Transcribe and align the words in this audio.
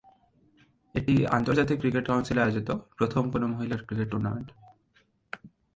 এটি 0.95 1.13
আন্তর্জাতিক 1.27 1.77
cricket 1.79 2.05
council 2.07 2.37
আয়োজিত 2.39 2.69
প্রথম 2.97 3.23
কোন 3.31 3.43
মহিলা 3.53 3.75
ক্রিকেট 3.87 4.07
টুর্নামেন্ট। 4.11 4.49